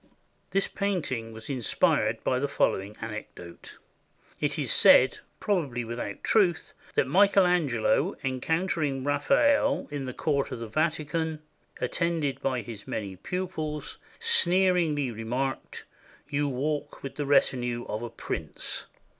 [0.49, 3.77] This painting was inspired by the following anecdote.
[4.39, 10.51] It is said, probably without truth, that Michael Angelo, en countering Raphael in the court
[10.51, 11.39] of the Vatican,
[11.79, 15.85] attended by his many pupils, sneeringly remarked,
[16.27, 18.87] "You walk with the retinue of a prince."